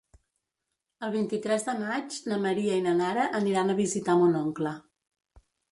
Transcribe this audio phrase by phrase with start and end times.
[1.07, 4.79] El vint-i-tres de maig na Maria i na Nara aniran a visitar mon oncle.